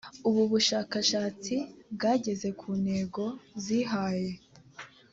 [0.27, 1.55] ubu bushakashatsi
[1.93, 3.23] bwageze ku ntego
[3.63, 4.31] zihaye